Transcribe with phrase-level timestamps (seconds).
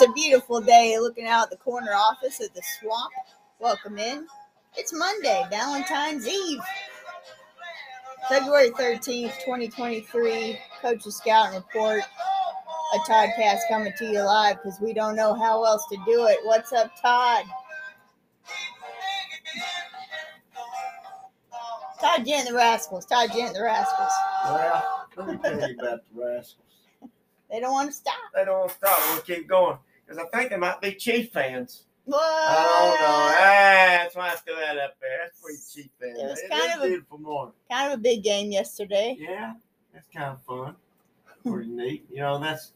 [0.00, 3.10] It's a beautiful day looking out the corner office at the swamp.
[3.58, 4.28] Welcome in.
[4.76, 6.60] It's Monday, Valentine's Eve,
[8.28, 10.56] February 13th, 2023.
[10.80, 12.02] Coach's Scout and Report.
[12.94, 16.38] A Toddcast coming to you live because we don't know how else to do it.
[16.44, 17.44] What's up, Todd?
[22.00, 23.04] Todd and the Rascals.
[23.04, 24.12] Todd and the Rascals.
[24.44, 26.54] Well, let me tell you about the Rascals.
[27.50, 28.14] They don't want to stop.
[28.32, 29.00] They don't want to stop.
[29.12, 29.78] We'll keep going
[30.08, 31.84] because I think they might be Chief fans.
[32.04, 32.20] What?
[32.22, 33.16] I don't know.
[33.30, 35.18] Ah, that's why I threw that up there.
[35.22, 36.18] That's pretty Chief fans.
[36.18, 37.52] It was kind of a- beautiful morning.
[37.70, 39.16] Kind of a big game yesterday.
[39.18, 39.54] Yeah,
[39.92, 40.76] that's kind of fun.
[41.44, 42.06] Pretty neat.
[42.10, 42.72] You know, that's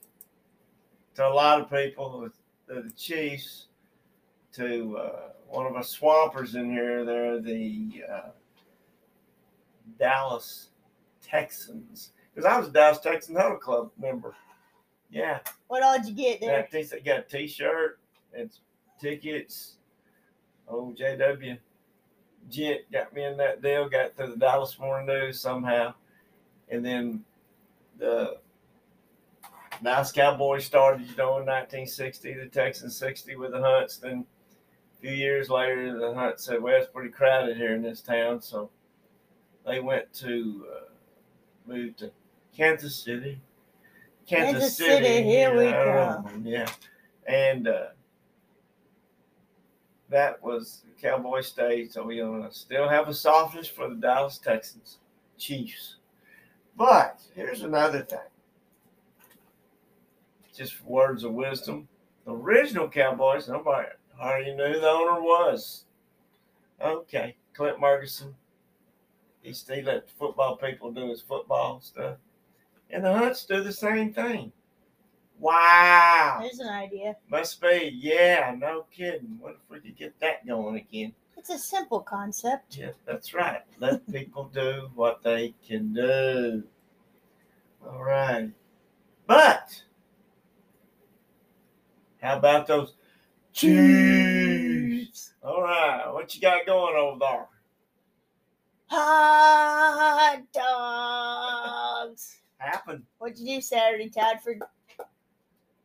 [1.15, 2.29] to a lot of people,
[2.67, 3.67] the, the Chiefs,
[4.53, 8.29] to uh, one of our swampers in here, they're the uh,
[9.99, 10.69] Dallas
[11.23, 12.13] Texans.
[12.35, 14.35] Because I was a Dallas Texan Huddle Club member.
[15.13, 15.41] Yeah.
[15.69, 16.67] What all did you get there?
[16.73, 18.01] Got a t- got a T-shirt
[18.35, 18.51] and
[18.99, 19.77] tickets.
[20.67, 21.59] Oh, JW
[22.49, 23.89] Gent got me in that deal.
[23.89, 25.95] Got through the Dallas Morning News somehow,
[26.71, 27.25] and then
[27.99, 28.39] the
[29.83, 31.03] Dallas Cowboys started.
[31.03, 33.99] You know, in 1960, the Texans 60 with the Hunts.
[33.99, 34.25] Then
[34.99, 38.41] a few years later, the Hunts said, "Well, it's pretty crowded here in this town,"
[38.41, 38.71] so
[39.67, 42.11] they went to uh, move to
[42.57, 43.41] Kansas City.
[44.33, 46.71] Kansas City, here we yeah, Yeah,
[47.27, 47.87] and uh,
[50.09, 51.93] that was Cowboy State.
[51.93, 54.99] So we still have a softness for the Dallas Texans,
[55.37, 55.97] Chiefs.
[56.77, 58.19] But here's another thing.
[60.57, 61.89] Just words of wisdom.
[62.25, 65.85] The original Cowboys, nobody hardly knew who the owner was.
[66.81, 68.35] Okay, Clint Murchison.
[69.43, 72.17] He still let football people do his football stuff.
[72.93, 74.53] And the Hunts do the same thing.
[75.39, 76.39] Wow.
[76.41, 77.17] There's an idea.
[77.29, 77.91] Must be.
[77.95, 79.39] Yeah, no kidding.
[79.41, 81.15] What if we could get that going again?
[81.37, 82.77] It's a simple concept.
[82.77, 83.63] Yeah, that's right.
[83.81, 86.63] Let people do what they can do.
[87.85, 88.51] All right.
[89.27, 89.83] But
[92.21, 92.95] how about those
[93.53, 95.33] Chiefs?
[95.43, 96.09] All right.
[96.13, 97.49] What you got going over there?
[98.87, 102.42] Hot dogs.
[102.63, 103.03] Happened.
[103.19, 104.63] What'd you do Saturday, Tadford?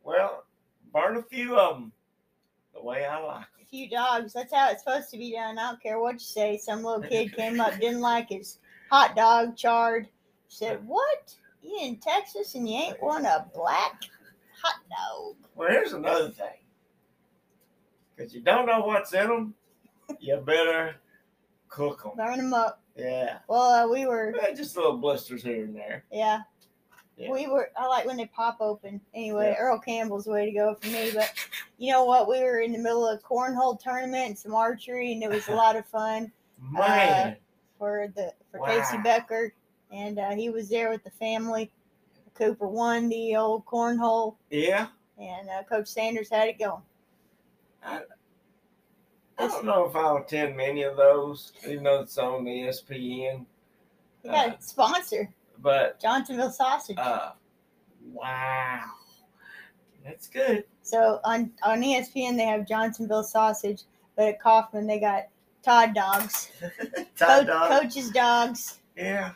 [0.04, 0.44] Well,
[0.92, 1.92] burn a few of them
[2.72, 3.46] the way I like them.
[3.62, 4.32] A few dogs.
[4.32, 5.58] That's how it's supposed to be done.
[5.58, 6.56] I don't care what you say.
[6.56, 8.58] Some little kid came up, didn't like his
[8.90, 10.08] hot dog charred.
[10.48, 11.34] Said, What?
[11.62, 14.00] You in Texas and you ain't want a black
[14.62, 15.36] hot dog?
[15.56, 16.46] Well, here's another thing.
[18.16, 19.54] Because you don't know what's in them,
[20.20, 20.94] you better
[21.68, 22.12] cook them.
[22.16, 22.80] Burn them up.
[22.96, 23.38] Yeah.
[23.48, 26.04] Well, uh, we were, Just little blisters here and there.
[26.10, 26.40] yeah.
[27.18, 27.32] Yeah.
[27.32, 29.00] We were, I like when they pop open.
[29.14, 29.56] Anyway, Yeah.
[29.62, 31.10] Earl Campbell's the way to go for me.
[31.12, 31.32] But
[31.76, 32.28] you know what?
[32.28, 35.48] We were in the middle of a cornhole tournament and some archery, and it was
[35.48, 36.30] a lot of fun.
[36.60, 37.36] Man.
[37.78, 38.66] for the for Wow.
[38.66, 39.52] Casey Becker,
[39.92, 41.70] and uh, he was there with the family.
[42.34, 44.86] Cooper won the old cornhole, yeah.
[45.18, 46.82] and uh, Coach Sanders had it going.
[47.82, 48.02] I
[49.38, 53.44] don't know if I'll attend many of those, even though it's on the ESPN.
[54.24, 56.96] Got Uh, sponsor, But Johnsonville Sausage.
[56.98, 57.32] uh,
[58.12, 58.80] wow,
[60.04, 60.64] that's good.
[60.82, 63.82] so on on ESPN they have Johnsonville Sausage,
[64.16, 65.24] but at Kaufman they got
[65.62, 66.50] Todd Dogs,
[67.18, 67.82] Todd Co- dog.
[67.82, 68.78] Coach's Dogs.
[68.96, 69.32] Yeah.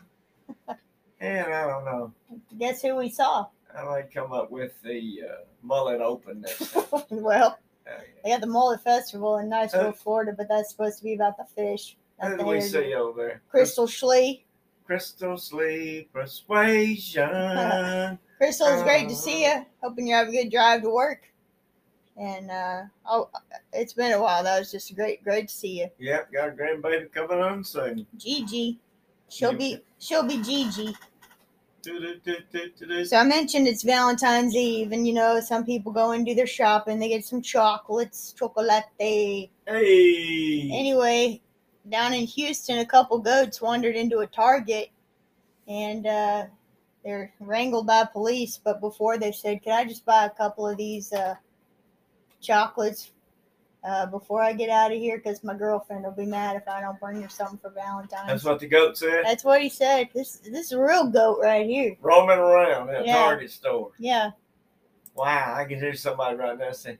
[1.20, 2.12] And I don't know.
[2.58, 3.46] Guess who we saw?
[3.78, 6.84] I might come up with the uh, mullet open next time.
[7.10, 7.92] well, Uh,
[8.24, 11.36] they got the Mullet Festival in Niceville, Uh, Florida, but that's supposed to be about
[11.36, 11.96] the fish.
[12.20, 13.42] Who not do we see over there?
[13.48, 14.42] Crystal Schlee.
[14.84, 17.30] Crystal Sleep Persuasion.
[18.38, 19.66] Crystal, it's great to see Uh, you.
[19.82, 21.28] Hoping you have a good drive to work.
[22.16, 23.30] And uh, oh,
[23.72, 24.44] it's been a while.
[24.44, 28.06] That was just great, great to see you, yep, got a grandbaby coming on soon.
[28.16, 28.78] Gigi.
[29.30, 30.94] She'll be, she'll be Gigi.
[31.84, 36.46] So I mentioned it's Valentine's Eve, and you know some people go and do their
[36.46, 36.98] shopping.
[36.98, 38.84] They get some chocolates, chocolate.
[38.98, 39.50] Hey.
[39.66, 41.40] Anyway,
[41.88, 44.90] down in Houston, a couple goats wandered into a Target,
[45.68, 46.46] and uh,
[47.04, 48.60] they're wrangled by police.
[48.62, 51.34] But before they said, "Can I just buy a couple of these uh,
[52.40, 53.12] chocolates
[53.84, 55.18] uh, before I get out of here?
[55.18, 58.44] Because my girlfriend will be mad if I don't bring her something for Valentine's." That's
[58.44, 59.24] what the goat said.
[59.24, 60.08] That's what he said.
[60.14, 61.96] This this is a real goat right here.
[62.00, 63.24] Roaming around in a Yeah.
[63.24, 63.90] Target store.
[63.98, 64.30] Yeah,
[65.14, 66.98] Wow, I can hear somebody right now saying,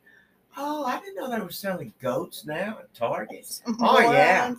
[0.56, 4.54] "Oh, I didn't know they were selling goats now at Target." Oh, yeah.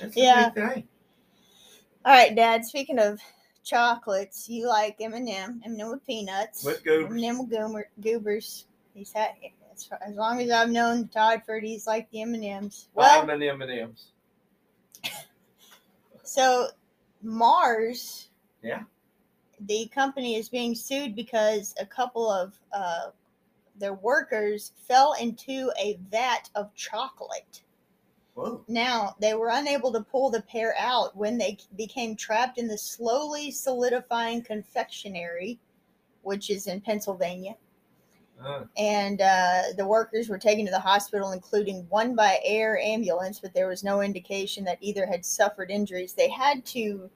[0.00, 0.50] That's a Yeah.
[0.56, 2.64] All right, Dad.
[2.64, 3.20] Speaking of
[3.64, 7.22] chocolates, you like M and M, M and M with peanuts, With goobers.
[7.22, 8.66] M and M with goobers.
[8.94, 9.30] He's had
[9.72, 12.88] as, as long as I've known Toddford, he's like the M and M's.
[12.94, 14.12] Well, Five M and M's.
[16.22, 16.68] so
[17.22, 18.28] Mars,
[18.62, 18.82] Yeah.
[19.60, 23.10] the company is being sued because a couple of uh,
[23.80, 27.62] their workers fell into a vat of chocolate.
[28.34, 28.64] Whoa.
[28.68, 32.78] Now, they were unable to pull the pair out when they became trapped in the
[32.78, 35.58] slowly solidifying confectionery,
[36.22, 37.56] which is in Pennsylvania.
[38.42, 43.38] Uh, And uh, the workers were taken to the hospital, including one by air ambulance,
[43.40, 46.14] but there was no indication that either had suffered injuries.
[46.14, 47.10] They had to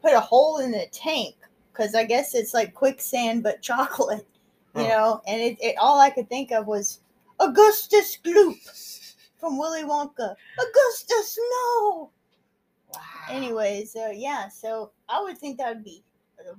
[0.00, 1.34] put a hole in the tank
[1.72, 4.26] because I guess it's like quicksand but chocolate,
[4.74, 4.88] you Huh.
[4.88, 5.22] know.
[5.26, 7.00] And it, it all I could think of was
[7.40, 8.56] Augustus Gloop
[9.38, 10.34] from Willy Wonka.
[10.58, 12.10] Augustus, no.
[12.92, 13.00] wow.
[13.30, 14.48] Anyways, uh, yeah.
[14.48, 16.02] So I would think that would be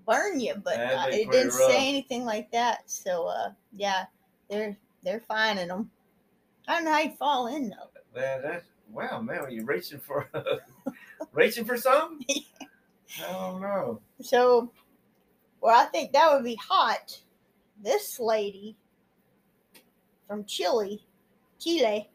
[0.05, 1.61] burn you, but uh, it didn't rough.
[1.61, 2.89] say anything like that.
[2.89, 4.05] So uh, yeah,
[4.49, 5.89] they're they're finding them.
[6.67, 7.89] I don't know how you fall in though.
[8.13, 9.39] That, that's wow, man.
[9.39, 10.29] Are you reaching for
[11.31, 12.25] reaching for something?
[13.27, 14.01] I don't know.
[14.21, 14.71] So,
[15.61, 17.19] well, I think that would be hot.
[17.81, 18.75] This lady
[20.27, 21.01] from Chile,
[21.59, 22.09] Chile,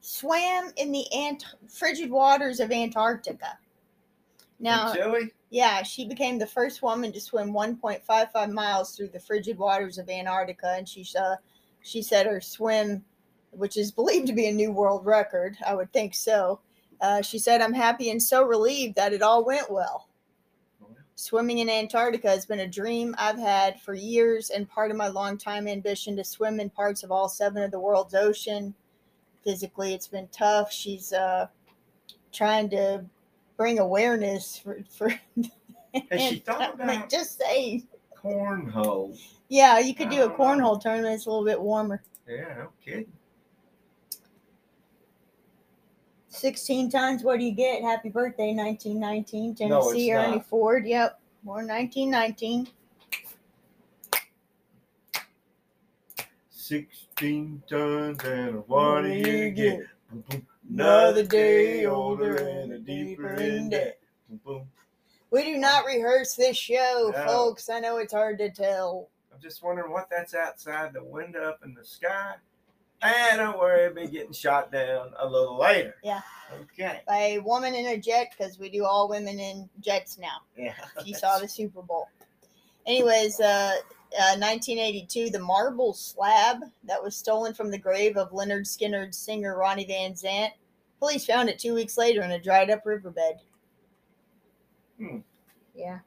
[0.00, 3.58] swam in the ant- frigid waters of Antarctica.
[4.58, 4.92] Now?
[5.50, 10.08] Yeah, she became the first woman to swim 1.55 miles through the frigid waters of
[10.08, 11.36] Antarctica, and she uh,
[11.82, 13.04] she said her swim,
[13.50, 15.56] which is believed to be a new world record.
[15.64, 16.60] I would think so.
[17.00, 20.05] Uh, she said, "I'm happy and so relieved that it all went well.
[21.18, 25.08] Swimming in Antarctica has been a dream I've had for years, and part of my
[25.08, 28.74] long-time ambition to swim in parts of all seven of the world's ocean.
[29.42, 30.70] Physically, it's been tough.
[30.70, 31.46] She's uh,
[32.32, 33.02] trying to
[33.56, 35.08] bring awareness for for."
[36.10, 37.84] Has she thought about just say
[38.14, 39.18] cornhole?
[39.48, 41.14] Yeah, you could do a cornhole tournament.
[41.14, 42.02] It's a little bit warmer.
[42.28, 43.10] Yeah, no kidding.
[46.46, 47.82] 16 times, what do you get?
[47.82, 49.54] Happy birthday, 1919.
[49.54, 50.46] Tennessee No, Ernie not.
[50.46, 50.86] Ford.
[50.86, 51.20] Yep.
[51.42, 52.68] Born 1919.
[56.50, 59.82] Sixteen tons and what do you get?
[60.10, 60.46] Boom, boom.
[60.68, 64.00] Another day older and a deeper in debt.
[64.44, 64.66] Boom.
[65.30, 67.26] We do not rehearse this show, No.
[67.26, 67.68] folks.
[67.68, 69.08] I know it's hard to tell.
[69.32, 72.34] I'm just wondering what that's outside the window up in the sky.
[73.06, 75.94] And don't worry, it'll be getting shot down a little later.
[76.02, 76.20] Yeah.
[76.62, 77.00] Okay.
[77.06, 80.38] By a woman in a jet, because we do all women in jets now.
[80.56, 80.74] Yeah.
[80.98, 82.08] if you saw the Super Bowl.
[82.86, 83.72] Anyways, uh,
[84.12, 89.56] uh, 1982, the marble slab that was stolen from the grave of Lynyrd Skynyrd's singer
[89.56, 90.50] Ronnie Van Zant.
[91.00, 93.40] Police found it two weeks later in a dried up riverbed.
[94.98, 95.18] Hmm.
[95.74, 95.98] Yeah.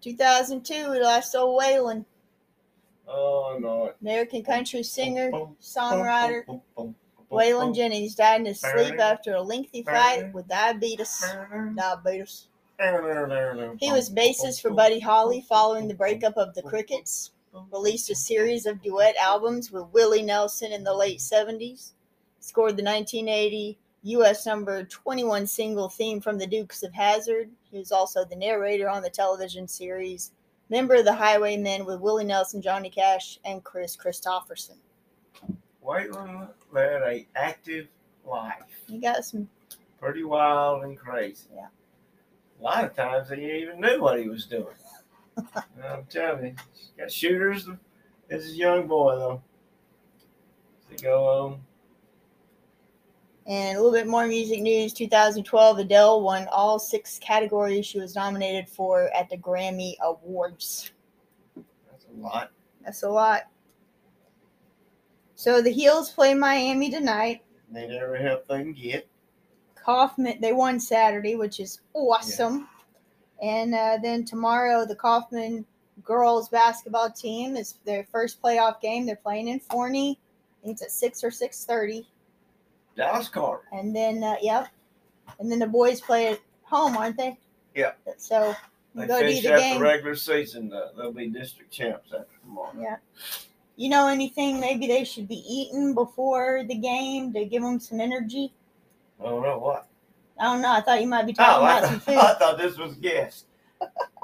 [0.00, 2.04] 2002, we lost old Waylon,
[3.08, 3.92] Oh no.
[4.00, 5.30] American country singer,
[5.60, 6.44] songwriter.
[7.30, 7.74] Waylon.
[7.74, 11.24] Jennings died in his sleep after a lengthy fight with diabetes.
[11.24, 12.48] He Diabetes.
[13.78, 17.32] He was bassist for Buddy Holly following the breakup of the Crickets.
[17.72, 21.92] Released a series of duet albums with Willie Nelson in the late 70s.
[22.40, 24.46] Scored the 1980 U.S.
[24.46, 27.50] number 21 single theme from the Dukes of Hazzard.
[27.70, 30.32] He was also the narrator on the television series.
[30.68, 34.76] Member of the Highwaymen with Willie Nelson, Johnny Cash, and Kris Kristofferson.
[35.84, 37.86] Waylon led a active
[38.24, 38.54] life.
[38.88, 39.48] You got some,
[40.00, 41.48] Pretty wild and crazy.
[41.54, 41.68] Yeah.
[42.60, 44.66] A lot of times he even knew what he was doing.
[45.38, 47.68] I'm telling you, he's got shooters
[48.30, 49.42] as a young boy though.
[50.90, 51.60] To go on.
[53.46, 54.92] And a little bit more music news.
[54.92, 60.90] 2012, Adele won all six categories she was nominated for at the Grammy Awards.
[61.54, 62.50] That's a lot.
[62.84, 63.42] That's a lot.
[65.36, 67.42] So the Heels play Miami tonight.
[67.70, 69.08] They never help they can get.
[69.74, 72.68] Kaufman, they won Saturday, which is awesome.
[73.42, 75.64] And uh, then tomorrow, the Kaufman
[76.02, 79.06] girls basketball team is their first playoff game.
[79.06, 80.18] They're playing in Forney.
[80.60, 82.08] I think it's at six or six thirty.
[82.96, 83.64] Dallas Carter.
[83.72, 84.68] And then, uh, yep.
[85.38, 87.38] And then the boys play at home, aren't they?
[87.74, 87.92] Yeah.
[88.16, 88.54] So
[88.94, 89.80] They go to finish either out game.
[89.82, 90.72] regular season.
[90.72, 92.72] Uh, they'll be district champs after tomorrow.
[92.78, 92.96] Yeah.
[93.76, 98.00] You know anything maybe they should be eating before the game to give them some
[98.00, 98.54] energy?
[99.20, 99.86] I don't know what.
[100.40, 100.72] I don't know.
[100.72, 102.14] I thought you might be Oh, talking I, about some food.
[102.16, 103.46] I thought this was guest.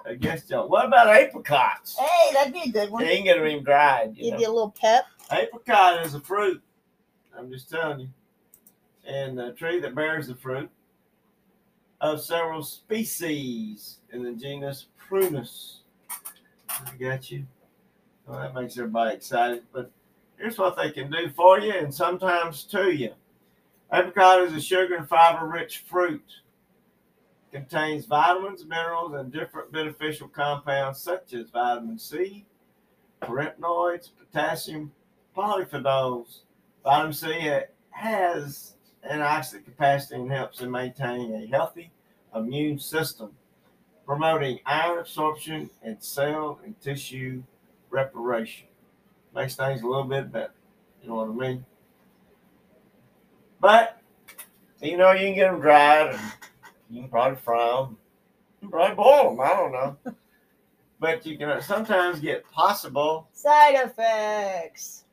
[0.07, 0.71] A guest job.
[0.71, 1.99] What about apricots?
[1.99, 3.05] Hey, that'd be a good one.
[3.05, 4.17] They ain't gonna even dried.
[4.17, 4.41] You Give know?
[4.41, 5.05] you a little pep.
[5.31, 6.63] Apricot is a fruit.
[7.39, 8.09] I'm just telling you.
[9.05, 10.71] And the tree that bears the fruit
[12.01, 15.79] of several species in the genus Prunus.
[16.71, 17.47] I got you.
[18.27, 19.63] Well, that makes everybody excited.
[19.73, 19.91] But
[20.39, 23.13] here's what they can do for you and sometimes to you.
[23.93, 26.25] Apricot is a sugar and fiber rich fruit.
[27.53, 32.47] Contains vitamins, minerals, and different beneficial compounds such as vitamin C,
[33.21, 34.91] carotenoids, potassium,
[35.37, 36.39] polyphenols.
[36.83, 37.51] Vitamin C
[37.91, 38.77] has
[39.11, 41.91] antioxidant capacity and helps in maintaining a healthy
[42.35, 43.31] immune system,
[44.07, 47.43] promoting iron absorption and cell and tissue
[47.91, 48.69] reparation.
[49.35, 50.53] Makes things a little bit better.
[51.03, 51.65] You know what I mean?
[53.61, 54.01] But,
[54.81, 56.21] you know, you can get them dried and
[56.91, 57.97] you can probably fry them.
[58.61, 59.41] You can probably boil them.
[59.41, 60.15] I don't know.
[61.01, 65.05] but you can uh, sometimes get possible Side effects.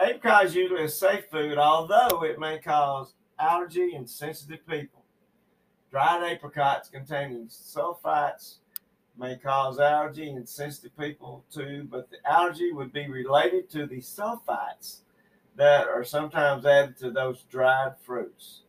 [0.00, 5.04] Apricot is usually a safe food, although it may cause allergy and sensitive people.
[5.90, 8.56] Dried apricots containing sulfites
[9.18, 13.98] may cause allergy in sensitive people too, but the allergy would be related to the
[13.98, 15.00] sulfites
[15.56, 18.60] that are sometimes added to those dried fruits,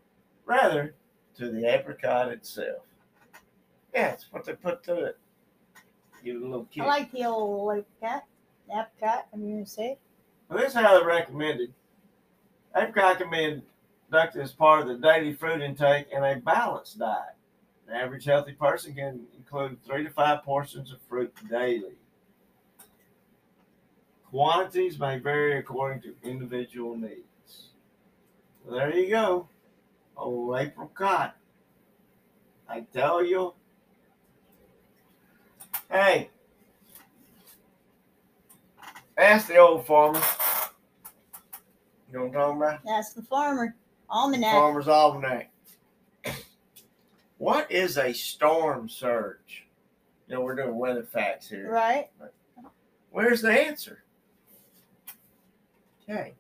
[0.46, 0.96] rather
[1.38, 2.84] to the apricot itself.
[3.94, 5.18] Yeah, that's what they put to it.
[6.24, 6.84] Give it a little kick.
[6.84, 8.24] I like the old apricot.
[8.72, 9.98] Apricot, I'm going to say.
[10.48, 11.74] Well, this is how they recommended.
[12.76, 13.62] Apricot can be
[14.12, 17.36] inducted as part of the daily fruit intake in a balanced diet.
[17.88, 21.98] An average healthy person can include three to five portions of fruit daily.
[24.26, 27.70] Quantities may vary according to individual needs.
[28.70, 29.48] There you go.
[30.18, 31.36] Oh, apricot.
[32.68, 33.54] I tell you.
[35.92, 36.30] Hey,
[39.18, 40.22] ask the old farmer.
[42.12, 42.80] You know what I'm talking about?
[42.86, 43.76] That's the farmer.
[44.10, 44.54] Almanac.
[44.54, 45.52] Farmer's Almanac.
[47.38, 49.68] What is a storm surge?
[50.28, 51.72] You know, we're doing weather facts here.
[51.72, 52.10] Right?
[53.12, 54.04] Where's the answer?
[56.04, 56.34] Okay.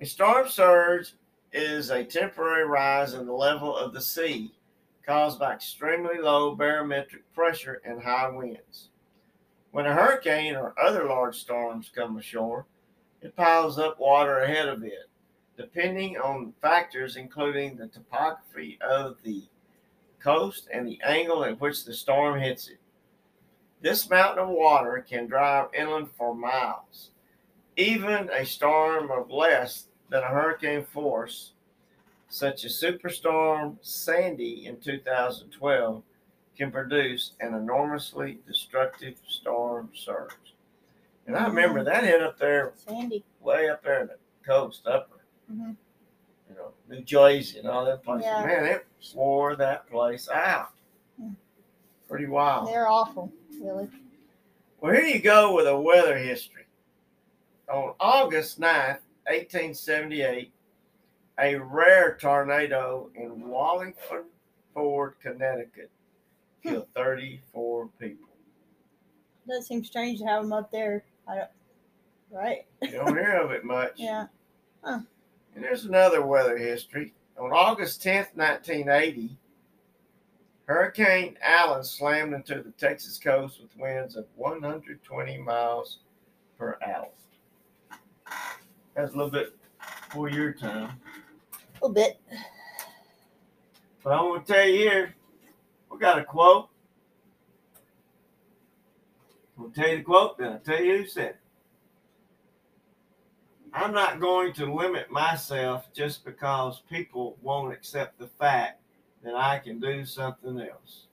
[0.00, 1.14] A storm surge
[1.52, 4.52] is a temporary rise in the level of the sea
[5.06, 8.88] caused by extremely low barometric pressure and high winds.
[9.70, 12.66] When a hurricane or other large storms come ashore,
[13.22, 15.08] it piles up water ahead of it,
[15.56, 19.44] depending on factors including the topography of the
[20.20, 22.78] coast and the angle at which the storm hits it.
[23.80, 27.10] This mountain of water can drive inland for miles.
[27.76, 31.52] Even a storm of less than a hurricane force,
[32.28, 36.02] such as Superstorm Sandy in 2012,
[36.56, 40.54] can produce an enormously destructive storm surge.
[41.26, 41.88] And I remember mm-hmm.
[41.88, 43.24] that hit up there, Sandy.
[43.40, 45.15] way up there in the coast, upper,
[45.50, 45.72] hmm
[46.48, 48.26] you know, New Jersey and all that places.
[48.26, 48.46] Yeah.
[48.46, 50.70] Man, it wore that place out.
[51.20, 51.30] Hmm.
[52.08, 52.68] Pretty wild.
[52.68, 53.88] They're awful, really.
[54.80, 56.64] Well, here you go with a weather history.
[57.68, 60.52] On August 9th, 1878,
[61.40, 64.26] a rare tornado in Wallingford,
[64.72, 65.90] Ford, Connecticut
[66.62, 68.28] killed 34 people.
[69.46, 71.04] That seems strange to have them up there.
[71.28, 71.48] I don't,
[72.30, 72.66] right?
[72.82, 73.94] You don't hear of it much.
[73.96, 74.26] Yeah.
[75.56, 77.14] And there's another weather history.
[77.38, 79.38] On August 10th, 1980,
[80.66, 86.00] Hurricane Allen slammed into the Texas coast with winds of 120 miles
[86.58, 87.08] per hour.
[88.94, 89.56] That's a little bit
[90.10, 91.00] for your time.
[91.52, 92.20] A little bit.
[94.04, 95.14] But I'm going to tell you here,
[95.90, 96.68] we got a quote.
[99.58, 101.45] I'll tell you the quote, then I'll tell you who said it.
[103.76, 108.80] I'm not going to limit myself just because people won't accept the fact
[109.22, 111.06] that I can do something else.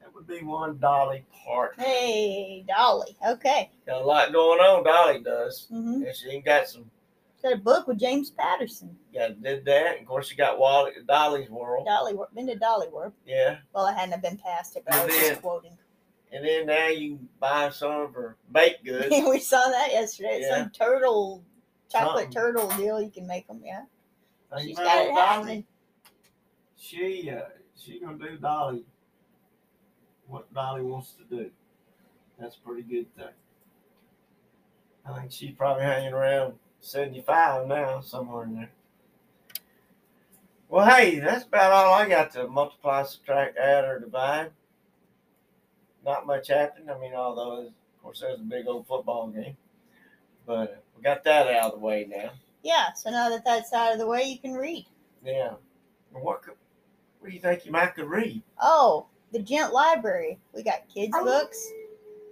[0.00, 1.82] That would be one Dolly Parton.
[1.84, 3.16] Hey, Dolly.
[3.28, 3.70] Okay.
[3.86, 5.68] Got a lot going on, Dolly does.
[5.72, 6.02] Mm-hmm.
[6.02, 6.90] And she got some,
[7.42, 8.96] Got a book with James Patterson.
[9.12, 10.00] Yeah, did that.
[10.00, 11.86] Of course, she got Wally, Dolly's World.
[11.86, 13.12] Dolly, wor- been to Dolly World.
[13.24, 13.58] Yeah.
[13.74, 15.28] Well, I hadn't have been past it, but I was Yeah.
[15.28, 15.76] just quoting.
[16.32, 19.08] And then now you buy some of her baked goods.
[19.28, 20.40] we saw that yesterday.
[20.42, 20.62] Yeah.
[20.62, 21.44] Some turtle,
[21.90, 22.32] chocolate Something.
[22.32, 23.00] turtle deal.
[23.00, 23.60] You can make them.
[23.64, 23.82] Yeah.
[24.60, 25.14] She's got it Dolly.
[25.14, 25.64] happening.
[26.76, 27.40] She uh,
[27.76, 28.84] she gonna do Dolly
[30.26, 31.50] what Dolly wants to do.
[32.38, 33.26] That's a pretty good thing.
[35.08, 38.70] I think she's probably hanging around seventy five now, somewhere in there.
[40.68, 44.50] Well, hey, that's about all I got to multiply, subtract, add, or divide.
[46.04, 46.90] Not much happened.
[46.90, 49.56] I mean, although of course there's a big old football game,
[50.44, 52.30] but uh, we got that out of the way now.
[52.62, 52.92] Yeah.
[52.94, 54.86] So now that that's out of the way, you can read.
[55.24, 55.52] Yeah.
[56.12, 56.54] What could,
[57.20, 58.42] what do you think you might could read?
[58.60, 60.38] Oh, the Gent Library.
[60.54, 61.24] We got kids' Oh.
[61.24, 61.58] books.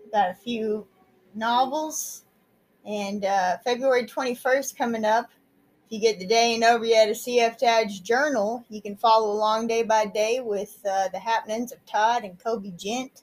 [0.05, 0.87] We got a few
[1.35, 2.23] novels.
[2.87, 5.31] And uh, February 21st coming up.
[5.87, 9.31] If you get the day and over yet a CF Tadge journal, you can follow
[9.31, 13.23] along day by day with uh, the happenings of Todd and Kobe Gent.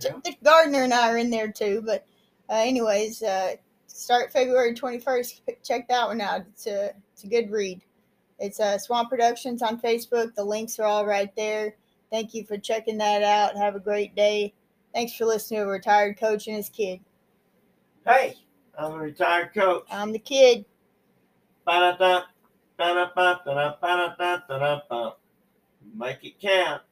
[0.00, 0.12] Yeah.
[0.42, 1.82] Gardner and I are in there too.
[1.84, 2.04] But,
[2.48, 3.56] uh, anyways, uh,
[3.98, 5.40] start February 21st.
[5.62, 6.42] Check that one out.
[6.48, 7.82] It's a, it's a good read.
[8.38, 10.34] It's uh, Swamp Productions on Facebook.
[10.34, 11.74] The links are all right there.
[12.10, 13.56] Thank you for checking that out.
[13.56, 14.54] Have a great day.
[14.94, 17.00] Thanks for listening to a retired coach and his kid.
[18.06, 18.36] Hey,
[18.78, 19.84] I'm a retired coach.
[19.90, 20.64] I'm the kid.
[21.66, 22.22] Ba-da-da,
[22.78, 25.16] ba-da-ba, da-da, ba-da-da, da-da-ba.
[25.94, 26.82] Make it count.